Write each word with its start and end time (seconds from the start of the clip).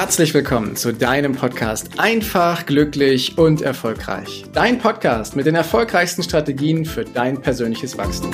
Herzlich 0.00 0.32
willkommen 0.32 0.76
zu 0.76 0.94
deinem 0.94 1.32
Podcast 1.32 2.00
Einfach, 2.00 2.64
glücklich 2.64 3.36
und 3.36 3.60
erfolgreich. 3.60 4.46
Dein 4.50 4.78
Podcast 4.78 5.36
mit 5.36 5.44
den 5.44 5.54
erfolgreichsten 5.54 6.22
Strategien 6.22 6.86
für 6.86 7.04
dein 7.04 7.38
persönliches 7.42 7.98
Wachstum. 7.98 8.30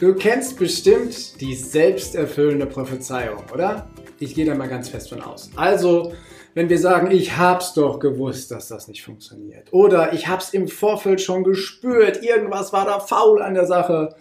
Du 0.00 0.14
kennst 0.14 0.58
bestimmt 0.58 1.40
die 1.40 1.54
selbsterfüllende 1.54 2.66
Prophezeiung, 2.66 3.44
oder? 3.52 3.88
Ich 4.18 4.34
gehe 4.34 4.44
da 4.44 4.56
mal 4.56 4.68
ganz 4.68 4.88
fest 4.88 5.10
von 5.10 5.22
aus. 5.22 5.50
Also, 5.54 6.12
wenn 6.54 6.68
wir 6.68 6.78
sagen, 6.78 7.10
ich 7.10 7.36
hab's 7.36 7.74
doch 7.74 7.98
gewusst, 7.98 8.50
dass 8.50 8.68
das 8.68 8.88
nicht 8.88 9.02
funktioniert. 9.02 9.72
Oder 9.72 10.12
ich 10.12 10.28
hab's 10.28 10.50
im 10.50 10.68
Vorfeld 10.68 11.20
schon 11.20 11.44
gespürt, 11.44 12.22
irgendwas 12.22 12.72
war 12.72 12.86
da 12.86 13.00
faul 13.00 13.42
an 13.42 13.54
der 13.54 13.66
Sache. 13.66 14.14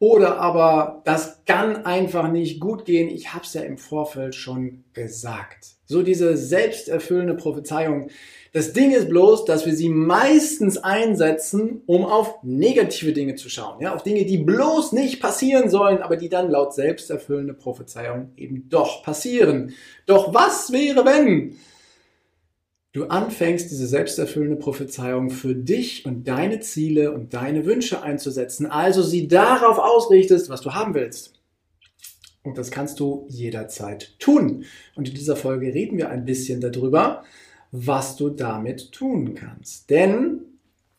Oder 0.00 0.38
aber 0.38 1.02
das 1.04 1.44
kann 1.44 1.84
einfach 1.84 2.32
nicht 2.32 2.58
gut 2.58 2.86
gehen, 2.86 3.10
ich 3.10 3.34
hab's 3.34 3.52
ja 3.52 3.60
im 3.60 3.76
Vorfeld 3.76 4.34
schon 4.34 4.82
gesagt. 4.94 5.74
So 5.84 6.02
diese 6.02 6.38
selbsterfüllende 6.38 7.34
Prophezeiung, 7.34 8.08
das 8.54 8.72
Ding 8.72 8.92
ist 8.92 9.10
bloß, 9.10 9.44
dass 9.44 9.66
wir 9.66 9.74
sie 9.74 9.90
meistens 9.90 10.78
einsetzen, 10.78 11.82
um 11.84 12.06
auf 12.06 12.42
negative 12.42 13.12
Dinge 13.12 13.34
zu 13.34 13.50
schauen. 13.50 13.82
Ja, 13.82 13.94
auf 13.94 14.02
Dinge, 14.02 14.24
die 14.24 14.38
bloß 14.38 14.92
nicht 14.92 15.20
passieren 15.20 15.68
sollen, 15.68 16.00
aber 16.00 16.16
die 16.16 16.30
dann 16.30 16.50
laut 16.50 16.72
selbsterfüllende 16.72 17.52
Prophezeiung 17.52 18.30
eben 18.38 18.70
doch 18.70 19.02
passieren. 19.02 19.74
Doch 20.06 20.32
was 20.32 20.72
wäre, 20.72 21.04
wenn 21.04 21.58
du 22.92 23.04
anfängst, 23.04 23.70
diese 23.70 23.86
selbsterfüllende 23.86 24.56
Prophezeiung 24.56 25.30
für 25.30 25.54
dich 25.54 26.04
und 26.06 26.26
deine 26.26 26.60
Ziele 26.60 27.12
und 27.12 27.34
deine 27.34 27.64
Wünsche 27.64 28.02
einzusetzen, 28.02 28.66
also 28.66 29.02
sie 29.02 29.28
darauf 29.28 29.78
ausrichtest, 29.78 30.48
was 30.48 30.60
du 30.60 30.72
haben 30.72 30.94
willst? 30.94 31.34
Und 32.42 32.56
das 32.56 32.70
kannst 32.70 33.00
du 33.00 33.26
jederzeit 33.28 34.18
tun. 34.18 34.64
Und 34.94 35.08
in 35.08 35.14
dieser 35.14 35.36
Folge 35.36 35.74
reden 35.74 35.98
wir 35.98 36.08
ein 36.08 36.24
bisschen 36.24 36.60
darüber, 36.60 37.22
was 37.70 38.16
du 38.16 38.30
damit 38.30 38.92
tun 38.92 39.34
kannst. 39.34 39.90
Denn, 39.90 40.40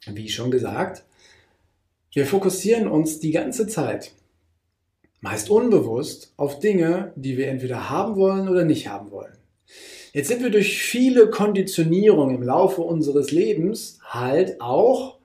wie 0.06 0.30
schon 0.30 0.52
gesagt, 0.52 1.03
wir 2.14 2.25
fokussieren 2.25 2.88
uns 2.88 3.19
die 3.19 3.31
ganze 3.31 3.67
Zeit, 3.67 4.14
meist 5.19 5.50
unbewusst, 5.50 6.34
auf 6.38 6.59
Dinge, 6.59 7.12
die 7.16 7.38
wir 7.38 7.47
entweder 7.47 7.89
haben 7.89 8.16
wollen 8.16 8.47
oder 8.47 8.64
nicht 8.64 8.88
haben 8.88 9.12
wollen. 9.12 9.34
Jetzt 10.13 10.27
sind 10.27 10.43
wir 10.43 10.49
durch 10.49 10.81
viele 10.81 11.29
Konditionierungen 11.29 12.35
im 12.35 12.43
Laufe 12.43 12.81
unseres 12.81 13.31
Lebens 13.31 13.99
halt 14.03 14.59
auch 14.59 15.19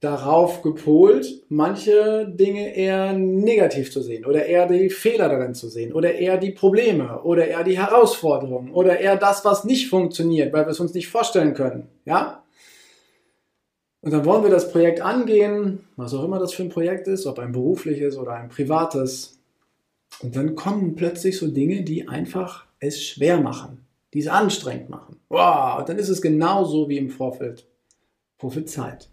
darauf 0.00 0.60
gepolt, 0.60 1.42
manche 1.48 2.28
Dinge 2.28 2.76
eher 2.76 3.14
negativ 3.14 3.90
zu 3.90 4.02
sehen 4.02 4.26
oder 4.26 4.44
eher 4.44 4.68
die 4.68 4.90
Fehler 4.90 5.30
darin 5.30 5.54
zu 5.54 5.68
sehen 5.68 5.94
oder 5.94 6.14
eher 6.14 6.36
die 6.36 6.50
Probleme 6.50 7.22
oder 7.22 7.48
eher 7.48 7.64
die 7.64 7.78
Herausforderungen 7.78 8.72
oder 8.72 8.98
eher 9.00 9.16
das, 9.16 9.44
was 9.46 9.64
nicht 9.64 9.88
funktioniert, 9.88 10.52
weil 10.52 10.66
wir 10.66 10.72
es 10.72 10.80
uns 10.80 10.92
nicht 10.92 11.08
vorstellen 11.08 11.54
können. 11.54 11.88
Ja? 12.04 12.44
Und 14.02 14.12
dann 14.12 14.26
wollen 14.26 14.42
wir 14.42 14.50
das 14.50 14.70
Projekt 14.70 15.00
angehen, 15.00 15.80
was 15.96 16.12
auch 16.12 16.24
immer 16.24 16.38
das 16.38 16.52
für 16.52 16.62
ein 16.62 16.68
Projekt 16.68 17.08
ist, 17.08 17.26
ob 17.26 17.38
ein 17.38 17.52
berufliches 17.52 18.18
oder 18.18 18.32
ein 18.34 18.50
privates. 18.50 19.38
Und 20.22 20.36
dann 20.36 20.54
kommen 20.54 20.94
plötzlich 20.94 21.38
so 21.38 21.48
Dinge, 21.48 21.82
die 21.82 22.06
einfach 22.06 22.66
es 22.78 23.02
schwer 23.02 23.40
machen, 23.40 23.85
die 24.14 24.20
es 24.20 24.28
anstrengend 24.28 24.88
machen. 24.88 25.20
Wow, 25.28 25.80
und 25.80 25.88
dann 25.88 25.98
ist 25.98 26.08
es 26.08 26.22
genauso 26.22 26.88
wie 26.88 26.98
im 26.98 27.10
Vorfeld 27.10 27.68
prophezeit. 28.38 29.08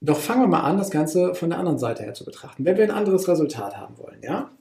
Doch 0.00 0.18
fangen 0.18 0.42
wir 0.42 0.48
mal 0.48 0.60
an, 0.60 0.78
das 0.78 0.90
Ganze 0.90 1.34
von 1.34 1.50
der 1.50 1.58
anderen 1.58 1.78
Seite 1.78 2.04
her 2.04 2.14
zu 2.14 2.24
betrachten. 2.24 2.64
Wenn 2.64 2.76
wir 2.76 2.84
ein 2.84 2.92
anderes 2.92 3.26
Resultat 3.26 3.76
haben 3.76 3.98
wollen, 3.98 4.22
ja? 4.22 4.52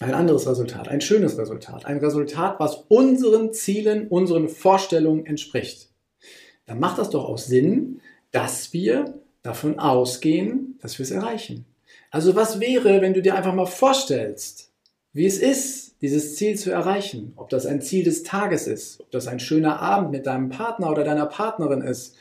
Ein 0.00 0.14
anderes 0.14 0.46
Resultat, 0.46 0.88
ein 0.88 1.00
schönes 1.00 1.36
Resultat, 1.36 1.84
ein 1.84 1.98
Resultat, 1.98 2.58
was 2.58 2.84
unseren 2.88 3.52
Zielen, 3.52 4.08
unseren 4.08 4.48
Vorstellungen 4.48 5.26
entspricht, 5.26 5.90
dann 6.66 6.78
macht 6.78 6.98
das 6.98 7.10
doch 7.10 7.24
auch 7.24 7.38
Sinn, 7.38 8.00
dass 8.30 8.72
wir 8.72 9.20
davon 9.42 9.78
ausgehen, 9.78 10.78
dass 10.80 10.98
wir 10.98 11.04
es 11.04 11.10
erreichen. 11.10 11.66
Also 12.10 12.34
was 12.34 12.60
wäre, 12.60 13.00
wenn 13.00 13.14
du 13.14 13.22
dir 13.22 13.34
einfach 13.34 13.54
mal 13.54 13.66
vorstellst, 13.66 14.69
wie 15.12 15.26
es 15.26 15.38
ist, 15.38 15.96
dieses 16.02 16.36
Ziel 16.36 16.56
zu 16.56 16.70
erreichen? 16.70 17.32
Ob 17.36 17.48
das 17.48 17.66
ein 17.66 17.82
Ziel 17.82 18.04
des 18.04 18.22
Tages 18.22 18.66
ist, 18.66 19.00
ob 19.00 19.10
das 19.10 19.26
ein 19.26 19.40
schöner 19.40 19.80
Abend 19.80 20.12
mit 20.12 20.26
deinem 20.26 20.48
Partner 20.50 20.90
oder 20.90 21.04
deiner 21.04 21.26
Partnerin 21.26 21.82
ist, 21.82 22.16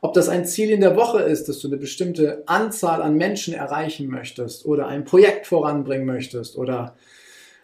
ob 0.00 0.14
das 0.14 0.28
ein 0.28 0.46
Ziel 0.46 0.70
in 0.70 0.80
der 0.80 0.94
Woche 0.94 1.22
ist, 1.22 1.48
dass 1.48 1.58
du 1.58 1.66
eine 1.66 1.76
bestimmte 1.76 2.44
Anzahl 2.46 3.02
an 3.02 3.16
Menschen 3.16 3.54
erreichen 3.54 4.08
möchtest 4.08 4.64
oder 4.64 4.86
ein 4.86 5.04
Projekt 5.04 5.46
voranbringen 5.46 6.06
möchtest 6.06 6.56
oder 6.56 6.94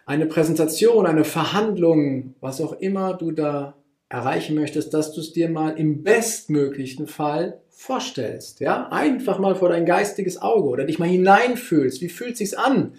eine 0.04 0.26
Präsentation, 0.26 1.06
eine 1.06 1.24
Verhandlung, 1.24 2.34
was 2.40 2.60
auch 2.60 2.72
immer 2.80 3.14
du 3.14 3.30
da 3.30 3.74
erreichen 4.08 4.54
möchtest, 4.56 4.92
dass 4.92 5.12
du 5.12 5.20
es 5.20 5.32
dir 5.32 5.48
mal 5.48 5.78
im 5.78 6.02
bestmöglichen 6.02 7.06
Fall 7.06 7.60
vorstellst. 7.70 8.60
Ja? 8.60 8.88
Einfach 8.90 9.38
mal 9.38 9.54
vor 9.54 9.68
dein 9.68 9.86
geistiges 9.86 10.42
Auge 10.42 10.68
oder 10.68 10.84
dich 10.84 10.98
mal 10.98 11.08
hineinfühlst. 11.08 12.00
Wie 12.00 12.08
fühlt 12.08 12.32
es 12.32 12.38
sich 12.38 12.58
an? 12.58 12.94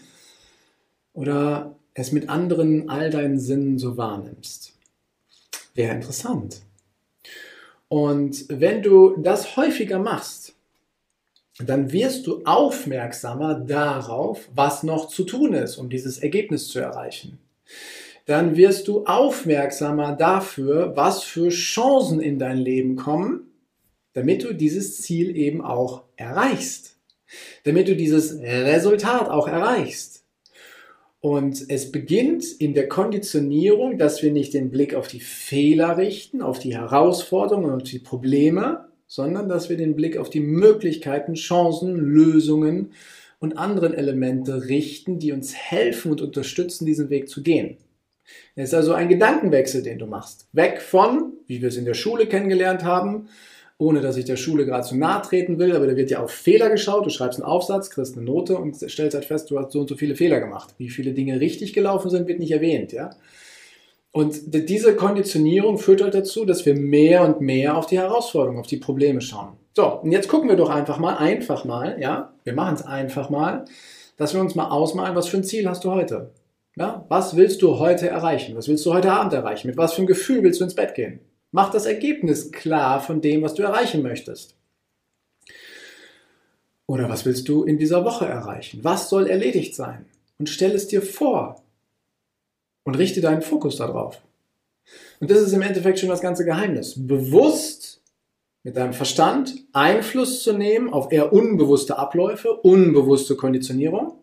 Oder 1.16 1.76
es 1.96 2.12
mit 2.12 2.30
anderen 2.30 2.90
all 2.90 3.10
deinen 3.10 3.40
Sinnen 3.40 3.80
so 3.80 3.98
wahrnimmst. 3.98 4.74
Wäre 5.74 5.96
interessant. 5.96 6.62
Und 7.88 8.46
wenn 8.50 8.84
du 8.84 9.16
das 9.18 9.56
häufiger 9.56 9.98
machst, 9.98 10.54
dann 11.58 11.94
wirst 11.94 12.28
du 12.28 12.44
aufmerksamer 12.44 13.56
darauf, 13.56 14.50
was 14.54 14.84
noch 14.84 15.08
zu 15.08 15.24
tun 15.24 15.54
ist, 15.54 15.78
um 15.78 15.90
dieses 15.90 16.18
Ergebnis 16.18 16.68
zu 16.68 16.80
erreichen. 16.80 17.40
Dann 18.26 18.58
wirst 18.58 18.90
du 18.90 19.06
aufmerksamer 19.06 20.14
dafür, 20.18 20.98
was 20.98 21.24
für 21.24 21.50
Chancen 21.50 22.20
in 22.20 22.40
dein 22.40 22.58
Leben 22.58 22.98
kommen, 22.98 23.52
damit 24.14 24.44
du 24.44 24.54
dieses 24.54 25.02
Ziel 25.02 25.38
eben 25.38 25.62
auch 25.62 26.04
erreichst. 26.18 26.98
Damit 27.64 27.88
du 27.88 27.96
dieses 27.96 28.38
Resultat 28.42 29.30
auch 29.30 29.48
erreichst. 29.48 30.25
Und 31.26 31.72
es 31.72 31.92
beginnt 31.92 32.46
in 32.46 32.76
der 32.76 32.88
Konditionierung, 32.88 33.98
dass 33.98 34.22
wir 34.22 34.32
nicht 34.32 34.54
den 34.54 34.70
Blick 34.70 34.94
auf 34.94 35.08
die 35.08 35.22
Fehler 35.22 35.98
richten, 35.98 36.44
auf 36.44 36.60
die 36.60 36.78
Herausforderungen 36.78 37.72
und 37.72 37.92
die 37.92 37.98
Probleme, 37.98 38.90
sondern 39.08 39.50
dass 39.50 39.68
wir 39.68 39.76
den 39.76 39.96
Blick 39.96 40.18
auf 40.18 40.30
die 40.30 40.40
Möglichkeiten, 40.40 41.34
Chancen, 41.34 41.96
Lösungen 41.96 42.92
und 43.40 43.58
anderen 43.58 43.96
Elemente 43.96 44.68
richten, 44.68 45.18
die 45.18 45.32
uns 45.32 45.56
helfen 45.56 46.12
und 46.12 46.22
unterstützen, 46.22 46.86
diesen 46.86 47.10
Weg 47.10 47.28
zu 47.28 47.42
gehen. 47.42 47.78
Es 48.54 48.66
ist 48.66 48.76
also 48.76 48.94
ein 48.94 49.10
Gedankenwechsel, 49.10 49.82
den 49.82 49.98
du 49.98 50.06
machst. 50.06 50.48
Weg 50.52 50.80
von, 50.80 51.34
wie 51.48 51.60
wir 51.60 51.70
es 51.70 51.78
in 51.78 51.86
der 51.86 51.96
Schule 51.96 52.28
kennengelernt 52.28 52.84
haben, 52.84 53.30
ohne 53.78 54.02
dass 54.02 54.16
ich 54.16 54.26
der 54.26 54.38
Schule 54.38 54.66
gerade 54.66 54.88
zu 54.88 54.96
nahe 54.96 55.22
treten 55.22 55.60
will, 55.60 55.76
aber 55.76 55.88
da 55.88 55.96
wird 55.96 56.10
ja 56.10 56.24
auf 56.24 56.32
Fehler 56.32 56.70
geschaut, 56.70 57.06
du 57.06 57.10
schreibst 57.10 57.40
einen 57.40 57.50
Aufsatz, 57.50 57.90
kriegst 57.90 58.16
eine 58.16 58.26
Note 58.26 58.58
und 58.58 58.76
stellst 58.76 59.16
halt 59.16 59.26
fest, 59.26 59.52
du 59.52 59.60
hast 59.60 59.72
so 59.72 59.82
und 59.82 59.90
so 59.90 59.96
viele 59.96 60.16
Fehler 60.16 60.40
gemacht. 60.40 60.76
Wie 60.78 60.90
viele 60.90 61.14
Dinge 61.14 61.40
richtig 61.42 61.74
gelaufen 61.74 62.10
sind, 62.10 62.28
wird 62.28 62.40
nicht 62.40 62.52
erwähnt, 62.52 62.94
ja. 62.94 63.10
Und 64.12 64.54
diese 64.70 64.96
Konditionierung 64.96 65.78
führt 65.78 66.02
halt 66.02 66.14
dazu, 66.14 66.46
dass 66.46 66.66
wir 66.66 66.74
mehr 66.74 67.24
und 67.24 67.42
mehr 67.42 67.76
auf 67.76 67.86
die 67.86 68.00
Herausforderungen, 68.00 68.62
auf 68.62 68.68
die 68.68 68.78
Probleme 68.78 69.20
schauen. 69.20 69.58
So, 69.76 69.88
und 69.88 70.14
jetzt 70.14 70.30
gucken 70.30 70.48
wir 70.48 70.56
doch 70.56 70.70
einfach 70.70 71.00
mal, 71.00 71.18
einfach 71.18 71.66
mal, 71.66 71.98
ja, 72.00 72.34
wir 72.46 72.54
machen 72.54 72.76
es 72.76 72.82
einfach 72.82 73.30
mal, 73.30 73.66
dass 74.16 74.34
wir 74.34 74.40
uns 74.40 74.56
mal 74.56 74.70
ausmalen, 74.70 75.18
was 75.18 75.28
für 75.28 75.36
ein 75.36 75.44
Ziel 75.44 75.68
hast 75.68 75.84
du 75.84 75.92
heute? 75.92 76.32
Ja, 76.78 77.06
was 77.10 77.36
willst 77.36 77.62
du 77.62 77.78
heute 77.78 78.08
erreichen? 78.08 78.56
Was 78.56 78.70
willst 78.70 78.86
du 78.86 78.94
heute 78.94 79.12
Abend 79.12 79.34
erreichen? 79.34 79.68
Mit 79.68 79.76
was 79.76 79.92
für 79.92 79.98
einem 79.98 80.08
Gefühl 80.08 80.44
willst 80.44 80.62
du 80.62 80.64
ins 80.64 80.76
Bett 80.76 80.96
gehen? 80.96 81.20
Mach 81.56 81.72
das 81.72 81.86
Ergebnis 81.86 82.52
klar 82.52 83.00
von 83.00 83.22
dem, 83.22 83.42
was 83.42 83.54
du 83.54 83.64
erreichen 83.64 84.02
möchtest. 84.02 84.58
Oder 86.86 87.08
was 87.08 87.26
willst 87.26 87.48
du 87.48 87.64
in 87.64 87.78
dieser 87.78 88.04
Woche 88.04 88.26
erreichen? 88.26 88.84
Was 88.84 89.08
soll 89.10 89.28
erledigt 89.28 89.74
sein? 89.74 90.06
Und 90.38 90.50
stell 90.50 90.72
es 90.72 90.90
dir 90.90 91.02
vor. 91.02 91.64
Und 92.84 92.96
richte 92.96 93.22
deinen 93.22 93.42
Fokus 93.42 93.78
darauf. 93.78 94.22
Und 95.22 95.32
das 95.32 95.40
ist 95.40 95.54
im 95.54 95.62
Endeffekt 95.62 96.00
schon 96.00 96.10
das 96.10 96.20
ganze 96.20 96.44
Geheimnis. 96.44 96.96
Bewusst 96.98 98.02
mit 98.64 98.76
deinem 98.76 98.92
Verstand 98.92 99.56
Einfluss 99.72 100.44
zu 100.44 100.52
nehmen 100.52 100.92
auf 100.92 101.14
eher 101.14 101.32
unbewusste 101.32 101.98
Abläufe, 101.98 102.52
unbewusste 102.52 103.38
Konditionierung 103.38 104.20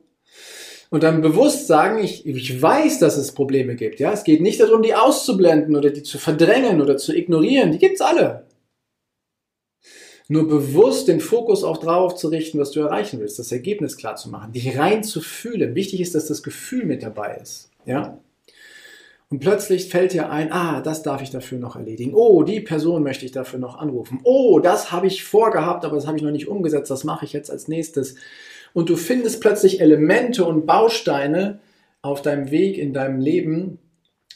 und 0.92 1.02
dann 1.02 1.22
bewusst 1.22 1.68
sagen, 1.68 2.04
ich, 2.04 2.26
ich 2.26 2.60
weiß, 2.60 2.98
dass 2.98 3.16
es 3.16 3.32
Probleme 3.32 3.76
gibt. 3.76 3.98
Ja, 3.98 4.12
es 4.12 4.24
geht 4.24 4.42
nicht 4.42 4.60
darum, 4.60 4.82
die 4.82 4.94
auszublenden 4.94 5.74
oder 5.74 5.88
die 5.88 6.02
zu 6.02 6.18
verdrängen 6.18 6.82
oder 6.82 6.98
zu 6.98 7.16
ignorieren. 7.16 7.72
Die 7.72 7.78
gibt's 7.78 8.02
alle. 8.02 8.44
Nur 10.28 10.46
bewusst 10.46 11.08
den 11.08 11.20
Fokus 11.20 11.64
auch 11.64 11.78
drauf 11.78 12.14
zu 12.16 12.28
richten, 12.28 12.58
was 12.58 12.72
du 12.72 12.80
erreichen 12.80 13.20
willst, 13.20 13.38
das 13.38 13.50
Ergebnis 13.50 13.96
klar 13.96 14.16
zu 14.16 14.28
machen, 14.28 14.52
dich 14.52 14.76
rein 14.78 15.02
zu 15.02 15.22
fühlen. 15.22 15.74
Wichtig 15.74 16.02
ist, 16.02 16.14
dass 16.14 16.26
das 16.26 16.42
Gefühl 16.42 16.84
mit 16.84 17.02
dabei 17.02 17.38
ist. 17.40 17.70
Ja. 17.86 18.18
Und 19.30 19.38
plötzlich 19.38 19.88
fällt 19.88 20.12
dir 20.12 20.28
ein, 20.28 20.52
ah, 20.52 20.82
das 20.82 21.02
darf 21.02 21.22
ich 21.22 21.30
dafür 21.30 21.58
noch 21.58 21.74
erledigen. 21.74 22.12
Oh, 22.12 22.42
die 22.42 22.60
Person 22.60 23.02
möchte 23.02 23.24
ich 23.24 23.32
dafür 23.32 23.58
noch 23.58 23.78
anrufen. 23.78 24.20
Oh, 24.24 24.60
das 24.60 24.92
habe 24.92 25.06
ich 25.06 25.24
vorgehabt, 25.24 25.86
aber 25.86 25.96
das 25.96 26.06
habe 26.06 26.18
ich 26.18 26.22
noch 26.22 26.30
nicht 26.30 26.48
umgesetzt. 26.48 26.90
Das 26.90 27.04
mache 27.04 27.24
ich 27.24 27.32
jetzt 27.32 27.50
als 27.50 27.66
nächstes. 27.66 28.16
Und 28.74 28.88
du 28.88 28.96
findest 28.96 29.40
plötzlich 29.40 29.80
Elemente 29.80 30.44
und 30.44 30.66
Bausteine 30.66 31.60
auf 32.00 32.22
deinem 32.22 32.50
Weg 32.50 32.78
in 32.78 32.92
deinem 32.92 33.20
Leben, 33.20 33.78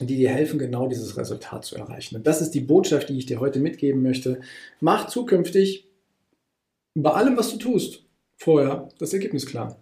die 0.01 0.17
dir 0.17 0.31
helfen, 0.31 0.59
genau 0.59 0.89
dieses 0.89 1.17
Resultat 1.17 1.65
zu 1.65 1.77
erreichen. 1.77 2.17
Und 2.17 2.27
das 2.27 2.43
ist 2.43 2.51
die 2.51 2.61
Botschaft, 2.61 3.09
die 3.09 3.19
ich 3.19 3.27
dir 3.27 3.41
heute 3.41 3.61
mitgeben 3.61 4.03
möchte. 4.03 4.41
Mach 4.81 5.09
zukünftig 5.09 5.87
bei 6.95 7.11
allem, 7.11 7.37
was 7.37 7.51
du 7.51 7.59
tust, 7.59 8.05
vorher 8.37 8.89
das 8.99 9.13
Ergebnis 9.13 9.47
klar. 9.47 9.79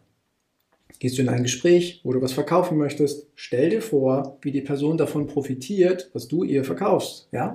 Gehst 1.01 1.19
du 1.19 1.23
in 1.23 1.29
ein 1.29 1.43
Gespräch, 1.43 2.01
wo 2.05 2.13
du 2.13 2.23
was 2.23 2.33
verkaufen 2.33 2.79
möchtest, 2.79 3.27
stell 3.35 3.71
dir 3.71 3.83
vor, 3.83 4.39
wie 4.43 4.53
die 4.53 4.61
Person 4.61 4.97
davon 4.97 5.27
profitiert, 5.27 6.11
was 6.13 6.29
du 6.29 6.45
ihr 6.45 6.65
verkaufst. 6.65 7.29
Ja? 7.33 7.55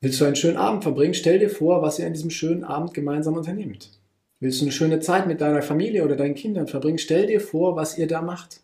Willst 0.00 0.20
du 0.20 0.26
einen 0.26 0.36
schönen 0.36 0.58
Abend 0.58 0.82
verbringen, 0.82 1.14
stell 1.14 1.38
dir 1.38 1.48
vor, 1.48 1.80
was 1.80 1.98
ihr 1.98 2.06
an 2.06 2.12
diesem 2.12 2.30
schönen 2.30 2.64
Abend 2.64 2.92
gemeinsam 2.92 3.34
unternehmt. 3.34 3.90
Willst 4.40 4.60
du 4.60 4.64
eine 4.64 4.72
schöne 4.72 5.00
Zeit 5.00 5.26
mit 5.26 5.40
deiner 5.40 5.62
Familie 5.62 6.04
oder 6.04 6.16
deinen 6.16 6.34
Kindern 6.34 6.66
verbringen, 6.66 6.98
stell 6.98 7.26
dir 7.26 7.40
vor, 7.40 7.76
was 7.76 7.96
ihr 7.98 8.06
da 8.06 8.20
macht. 8.20 8.60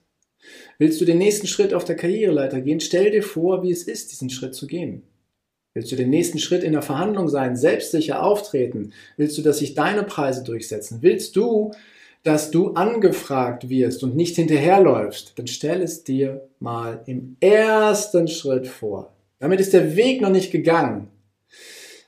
Willst 0.78 1.00
du 1.00 1.05
den 1.05 1.19
nächsten 1.19 1.46
Schritt 1.46 1.75
auf 1.75 1.84
der 1.84 1.96
Karriereleiter 1.96 2.61
gehen, 2.61 2.81
stell 2.81 3.11
dir 3.11 3.22
vor, 3.22 3.62
wie 3.62 3.70
es 3.70 3.84
ist, 3.84 4.12
diesen 4.12 4.31
Schritt 4.31 4.55
zu 4.55 4.67
gehen. 4.67 5.02
Willst 5.75 5.93
du 5.93 5.96
den 5.96 6.11
nächsten 6.11 6.38
Schritt 6.38 6.64
in 6.64 6.72
der 6.72 6.82
Verhandlung 6.82 7.28
sein, 7.28 7.56
selbstsicher 7.56 8.22
auftreten? 8.22 8.93
Willst 9.17 9.38
du, 9.38 9.43
dass 9.43 9.58
sich 9.58 9.75
deine 9.75 10.02
Preise 10.02 10.43
durchsetzen? 10.43 10.99
Willst 11.00 11.37
du 11.37 11.73
dass 12.23 12.50
du 12.50 12.73
angefragt 12.73 13.69
wirst 13.69 14.02
und 14.02 14.14
nicht 14.14 14.37
hinterherläufst, 14.37 15.32
dann 15.37 15.46
stell 15.46 15.82
es 15.82 16.05
dir 16.05 16.49
mal 16.58 17.02
im 17.06 17.37
ersten 17.40 18.28
Schritt 18.28 18.66
vor. 18.66 19.14
Damit 19.38 19.61
ist 19.61 19.73
der 19.73 19.96
Weg 19.96 20.20
noch 20.20 20.31
nicht 20.31 20.50
gegangen. 20.50 21.08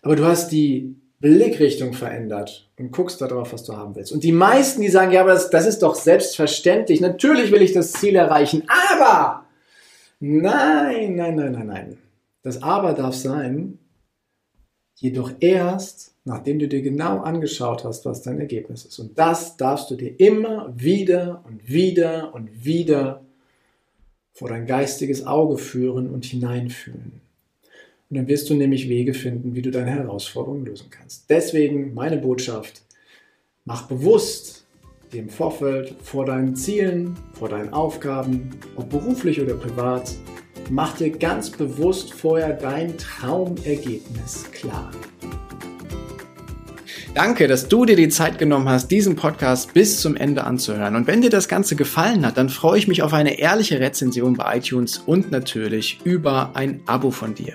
Aber 0.03 0.17
du 0.17 0.25
hast 0.25 0.53
die 0.53 0.97
Blickrichtung 1.23 1.95
verändert 1.95 2.69
und 2.79 2.93
guckst 2.93 3.23
darauf, 3.23 3.55
was 3.55 3.65
du 3.65 3.75
haben 3.75 3.95
willst. 3.95 4.13
Und 4.13 4.25
die 4.25 4.33
meisten, 4.33 4.83
die 4.83 4.91
sagen, 4.91 5.13
ja, 5.13 5.23
aber 5.23 5.33
das, 5.33 5.49
das 5.49 5.67
ist 5.67 5.83
doch 5.83 5.95
selbstverständlich. 5.95 7.01
Natürlich 7.01 7.51
will 7.51 7.63
ich 7.63 7.73
das 7.73 7.93
Ziel 7.93 8.17
erreichen, 8.17 8.65
aber 8.93 9.47
nein, 10.21 11.17
nein, 11.17 11.37
nein, 11.37 11.53
nein, 11.53 11.67
nein. 11.67 11.99
Das 12.43 12.61
Aber 12.61 12.93
darf 12.93 13.15
sein, 13.15 13.79
jedoch 14.97 15.33
erst, 15.41 16.15
nachdem 16.25 16.59
du 16.59 16.69
dir 16.69 16.83
genau 16.83 17.21
angeschaut 17.21 17.85
hast, 17.85 18.05
was 18.05 18.23
dein 18.23 18.41
Ergebnis 18.41 18.85
ist. 18.85 18.99
Und 18.99 19.19
das 19.19 19.57
darfst 19.57 19.91
du 19.91 19.97
dir 19.97 20.19
immer 20.21 20.73
wieder 20.77 21.45
und 21.47 21.69
wieder 21.69 22.35
und 22.35 22.65
wieder 22.65 23.25
vor 24.33 24.49
dein 24.49 24.67
geistiges 24.67 25.27
Auge 25.27 25.59
führen 25.59 26.11
und 26.11 26.25
hineinfühlen. 26.25 27.22
Und 28.12 28.19
dann 28.19 28.29
wirst 28.29 28.50
du 28.50 28.55
nämlich 28.55 28.91
Wege 28.91 29.14
finden, 29.14 29.55
wie 29.55 29.62
du 29.62 29.70
deine 29.70 29.91
Herausforderungen 29.91 30.67
lösen 30.67 30.91
kannst. 30.91 31.31
Deswegen 31.31 31.94
meine 31.94 32.19
Botschaft, 32.19 32.82
mach 33.64 33.88
bewusst 33.88 34.67
dir 35.11 35.23
im 35.23 35.31
Vorfeld 35.31 35.94
vor 36.03 36.26
deinen 36.26 36.55
Zielen, 36.55 37.14
vor 37.32 37.49
deinen 37.49 37.73
Aufgaben, 37.73 38.50
ob 38.76 38.91
beruflich 38.91 39.41
oder 39.41 39.55
privat, 39.55 40.12
mach 40.69 40.99
dir 40.99 41.09
ganz 41.09 41.49
bewusst 41.49 42.12
vorher 42.12 42.53
dein 42.53 42.99
Traumergebnis 42.99 44.44
klar. 44.53 44.91
Danke, 47.15 47.49
dass 47.49 47.67
du 47.67 47.87
dir 47.87 47.97
die 47.97 48.11
Zeit 48.11 48.38
genommen 48.38 48.69
hast, 48.69 48.91
diesen 48.91 49.17
Podcast 49.17 49.73
bis 49.73 50.03
zum 50.03 50.17
Ende 50.17 50.44
anzuhören. 50.44 50.97
Und 50.97 51.06
wenn 51.06 51.23
dir 51.23 51.31
das 51.31 51.49
Ganze 51.49 51.76
gefallen 51.76 52.26
hat, 52.26 52.37
dann 52.37 52.50
freue 52.50 52.76
ich 52.76 52.88
mich 52.88 53.03
auf 53.03 53.15
eine 53.15 53.38
ehrliche 53.38 53.81
Rezension 53.81 54.35
bei 54.35 54.58
iTunes 54.58 54.99
und 54.99 55.31
natürlich 55.31 55.99
über 56.05 56.50
ein 56.53 56.82
Abo 56.85 57.11
von 57.11 57.35
dir. 57.35 57.55